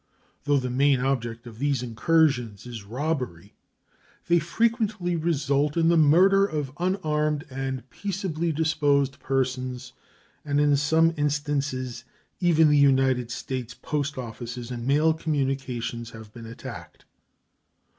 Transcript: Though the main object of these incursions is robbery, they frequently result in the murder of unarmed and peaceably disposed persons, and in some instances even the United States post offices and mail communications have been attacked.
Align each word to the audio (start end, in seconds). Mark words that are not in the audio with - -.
Though 0.45 0.57
the 0.57 0.71
main 0.71 0.99
object 1.01 1.45
of 1.45 1.59
these 1.59 1.83
incursions 1.83 2.65
is 2.65 2.83
robbery, 2.83 3.53
they 4.27 4.39
frequently 4.39 5.15
result 5.15 5.77
in 5.77 5.89
the 5.89 5.95
murder 5.95 6.43
of 6.43 6.71
unarmed 6.79 7.43
and 7.51 7.87
peaceably 7.91 8.51
disposed 8.51 9.19
persons, 9.19 9.93
and 10.43 10.59
in 10.59 10.75
some 10.75 11.13
instances 11.17 12.03
even 12.39 12.67
the 12.69 12.77
United 12.79 13.29
States 13.29 13.75
post 13.75 14.17
offices 14.17 14.71
and 14.71 14.87
mail 14.87 15.13
communications 15.13 16.09
have 16.09 16.33
been 16.33 16.47
attacked. 16.47 17.05